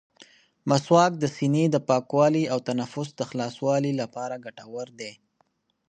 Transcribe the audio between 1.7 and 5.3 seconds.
د پاکوالي او تنفس د خلاصوالي لپاره ګټور دی.